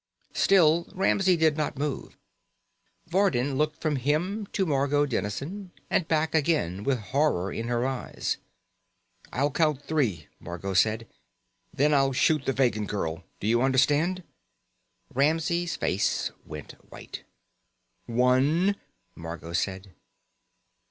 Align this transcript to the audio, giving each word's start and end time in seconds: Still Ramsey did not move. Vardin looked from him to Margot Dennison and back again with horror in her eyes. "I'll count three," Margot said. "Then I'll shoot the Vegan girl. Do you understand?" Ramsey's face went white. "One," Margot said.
Still 0.33 0.89
Ramsey 0.95 1.37
did 1.37 1.55
not 1.57 1.77
move. 1.77 2.17
Vardin 3.07 3.55
looked 3.55 3.79
from 3.83 3.97
him 3.97 4.47
to 4.47 4.65
Margot 4.65 5.05
Dennison 5.05 5.73
and 5.91 6.07
back 6.07 6.33
again 6.33 6.83
with 6.83 6.97
horror 6.97 7.53
in 7.53 7.67
her 7.67 7.85
eyes. 7.85 8.37
"I'll 9.31 9.51
count 9.51 9.83
three," 9.83 10.25
Margot 10.39 10.73
said. 10.73 11.07
"Then 11.71 11.93
I'll 11.93 12.13
shoot 12.13 12.45
the 12.45 12.53
Vegan 12.53 12.87
girl. 12.87 13.23
Do 13.39 13.45
you 13.45 13.61
understand?" 13.61 14.23
Ramsey's 15.13 15.75
face 15.75 16.31
went 16.47 16.71
white. 16.89 17.23
"One," 18.07 18.77
Margot 19.15 19.53
said. 19.53 19.93